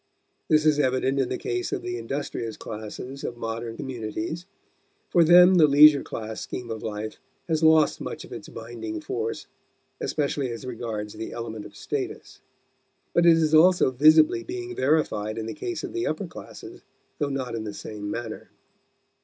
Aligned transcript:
This 0.47 0.65
is 0.65 0.79
evident 0.79 1.19
in 1.19 1.29
the 1.29 1.37
case 1.37 1.71
of 1.71 1.83
the 1.83 1.99
industrious 1.99 2.57
classes 2.57 3.23
of 3.23 3.37
modern 3.37 3.77
communities; 3.77 4.47
for 5.11 5.23
them 5.23 5.53
the 5.57 5.67
leisure 5.67 6.01
class 6.01 6.41
scheme 6.41 6.71
of 6.71 6.81
life 6.81 7.19
has 7.47 7.61
lost 7.61 8.01
much 8.01 8.25
of 8.25 8.33
its 8.33 8.49
binding 8.49 8.99
force, 8.99 9.45
especially 9.99 10.49
as 10.49 10.65
regards 10.65 11.13
the 11.13 11.31
element 11.31 11.65
of 11.67 11.75
status. 11.75 12.39
But 13.13 13.27
it 13.27 13.37
is 13.37 13.53
also 13.53 13.91
visibly 13.91 14.41
being 14.43 14.75
verified 14.75 15.37
in 15.37 15.45
the 15.45 15.53
case 15.53 15.83
of 15.83 15.93
the 15.93 16.07
upper 16.07 16.25
classes, 16.25 16.81
though 17.19 17.29
not 17.29 17.53
in 17.53 17.63
the 17.63 17.71
same 17.75 18.09
manner. 18.09 18.49